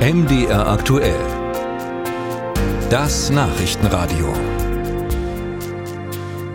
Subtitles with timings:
[0.00, 1.20] MDR aktuell.
[2.88, 4.32] Das Nachrichtenradio.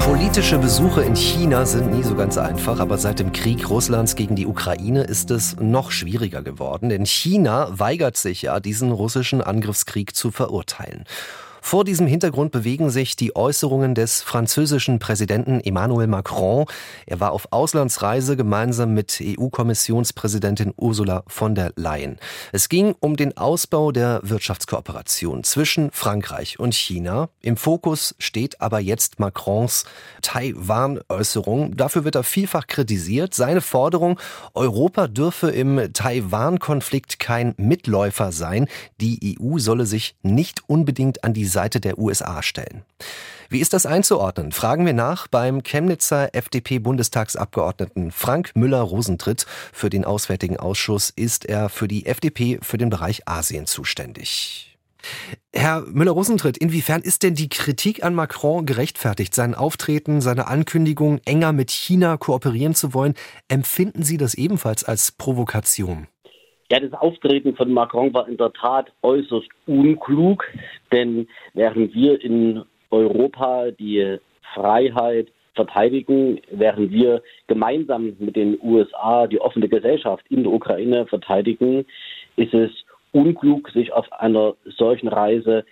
[0.00, 4.34] Politische Besuche in China sind nie so ganz einfach, aber seit dem Krieg Russlands gegen
[4.34, 10.16] die Ukraine ist es noch schwieriger geworden, denn China weigert sich ja, diesen russischen Angriffskrieg
[10.16, 11.04] zu verurteilen.
[11.60, 16.66] Vor diesem Hintergrund bewegen sich die Äußerungen des französischen Präsidenten Emmanuel Macron.
[17.06, 22.18] Er war auf Auslandsreise gemeinsam mit EU-Kommissionspräsidentin Ursula von der Leyen.
[22.52, 27.28] Es ging um den Ausbau der Wirtschaftskooperation zwischen Frankreich und China.
[27.40, 29.84] Im Fokus steht aber jetzt Macrons
[30.22, 31.76] Taiwan-Äußerung.
[31.76, 33.34] Dafür wird er vielfach kritisiert.
[33.34, 34.18] Seine Forderung,
[34.54, 38.68] Europa dürfe im Taiwan-Konflikt kein Mitläufer sein.
[39.00, 42.82] Die EU solle sich nicht unbedingt an die Seite der USA stellen.
[43.50, 44.52] Wie ist das einzuordnen?
[44.52, 49.46] Fragen wir nach beim Chemnitzer FDP-Bundestagsabgeordneten Frank Müller-Rosentritt.
[49.72, 54.76] Für den Auswärtigen Ausschuss ist er für die FDP für den Bereich Asien zuständig.
[55.54, 59.34] Herr Müller-Rosentritt, inwiefern ist denn die Kritik an Macron gerechtfertigt?
[59.34, 63.14] Sein Auftreten, seine Ankündigung, enger mit China kooperieren zu wollen,
[63.48, 66.06] empfinden Sie das ebenfalls als Provokation?
[66.70, 70.44] Ja, das Auftreten von Macron war in der Tat äußerst unklug,
[70.92, 74.18] denn während wir in Europa die
[74.54, 81.86] Freiheit verteidigen, während wir gemeinsam mit den USA die offene Gesellschaft in der Ukraine verteidigen,
[82.36, 82.70] ist es
[83.12, 85.64] unklug, sich auf einer solchen Reise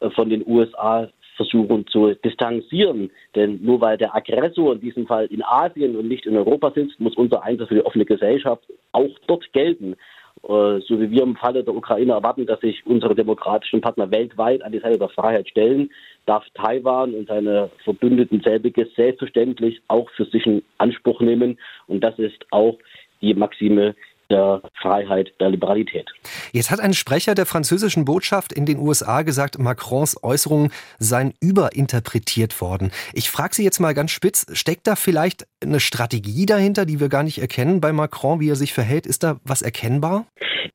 [0.00, 3.10] äh, von den USA versuchen zu distanzieren.
[3.34, 7.00] Denn nur weil der Aggressor in diesem Fall in Asien und nicht in Europa sitzt,
[7.00, 9.96] muss unser Einsatz für die offene Gesellschaft auch dort gelten.
[10.42, 14.62] Äh, so wie wir im Falle der Ukraine erwarten, dass sich unsere demokratischen Partner weltweit
[14.62, 15.90] an die Seite der Freiheit stellen,
[16.26, 21.58] darf Taiwan und seine Verbündeten selbiges selbstverständlich auch für sich in Anspruch nehmen.
[21.86, 22.78] Und das ist auch
[23.20, 23.94] die Maxime,
[24.30, 26.08] der Freiheit, der Liberalität.
[26.52, 32.60] Jetzt hat ein Sprecher der französischen Botschaft in den USA gesagt, Macrons Äußerungen seien überinterpretiert
[32.60, 32.90] worden.
[33.12, 37.08] Ich frage Sie jetzt mal ganz spitz, steckt da vielleicht eine Strategie dahinter, die wir
[37.08, 39.06] gar nicht erkennen bei Macron, wie er sich verhält?
[39.06, 40.26] Ist da was erkennbar?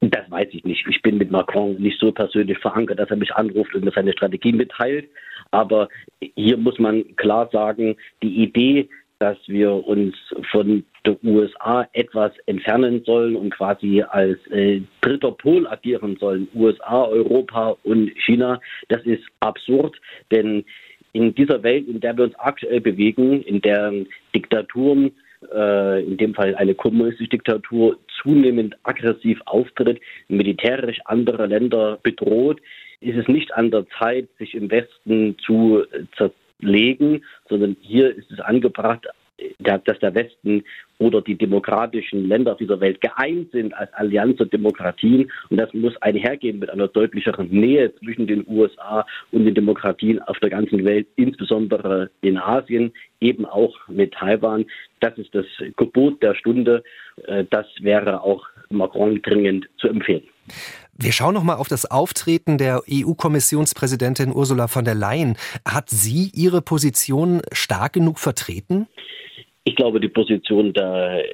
[0.00, 0.84] Das weiß ich nicht.
[0.88, 4.12] Ich bin mit Macron nicht so persönlich verankert, dass er mich anruft und mir seine
[4.12, 5.08] Strategie mitteilt.
[5.50, 5.88] Aber
[6.34, 8.88] hier muss man klar sagen, die Idee,
[9.22, 10.16] dass wir uns
[10.50, 17.04] von der USA etwas entfernen sollen und quasi als äh, dritter Pol agieren sollen, USA,
[17.04, 19.96] Europa und China, das ist absurd,
[20.32, 20.64] denn
[21.12, 23.92] in dieser Welt, in der wir uns aktuell bewegen, in der
[24.34, 25.12] Diktaturen,
[25.54, 32.60] äh, in dem Fall eine kommunistische Diktatur, zunehmend aggressiv auftritt, militärisch andere Länder bedroht,
[32.98, 35.84] ist es nicht an der Zeit, sich im Westen zu
[36.60, 39.06] zerlegen, sondern hier ist es angebracht,
[39.58, 40.64] dass der Westen
[40.98, 45.30] oder die demokratischen Länder dieser Welt geeint sind als Allianz der Demokratien.
[45.50, 50.38] Und das muss einhergehen mit einer deutlicheren Nähe zwischen den USA und den Demokratien auf
[50.38, 54.66] der ganzen Welt, insbesondere in Asien, eben auch mit Taiwan.
[55.00, 55.46] Das ist das
[55.76, 56.82] Gebot der Stunde.
[57.26, 60.22] Äh, das wäre auch Macron dringend zu empfehlen.
[60.94, 65.36] Wir schauen noch mal auf das Auftreten der EU-Kommissionspräsidentin Ursula von der Leyen.
[65.66, 68.86] Hat sie ihre Position stark genug vertreten?
[69.64, 71.24] Ich glaube, die Position der,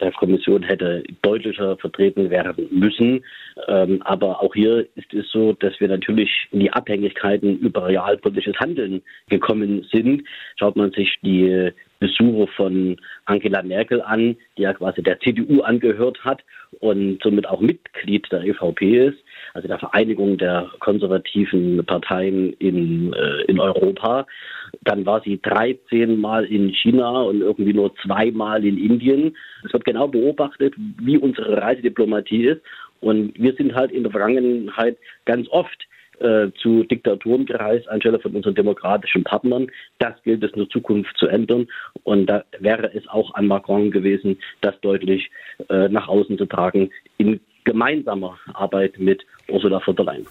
[0.00, 3.24] der Kommission hätte deutlicher vertreten werden müssen.
[3.68, 8.58] Ähm, aber auch hier ist es so, dass wir natürlich in die Abhängigkeiten über realpolitisches
[8.58, 10.24] Handeln gekommen sind.
[10.58, 16.22] Schaut man sich die Besuche von Angela Merkel an, die ja quasi der CDU angehört
[16.22, 16.42] hat
[16.80, 19.18] und somit auch Mitglied der EVP ist,
[19.54, 24.26] also der Vereinigung der konservativen Parteien in, äh, in Europa.
[24.82, 29.36] Dann war sie 13 Mal in China und irgendwie nur zweimal in Indien.
[29.64, 32.62] Es wird genau beobachtet, wie unsere Reisediplomatie ist.
[33.00, 35.86] Und wir sind halt in der Vergangenheit ganz oft
[36.20, 39.68] äh, zu Diktaturen gereist anstelle von unseren demokratischen Partnern.
[39.98, 41.68] Das gilt es in der Zukunft zu ändern.
[42.04, 45.30] Und da wäre es auch an Macron gewesen, das deutlich
[45.68, 50.26] äh, nach außen zu tragen in gemeinsamer Arbeit mit Ursula von der Leyen.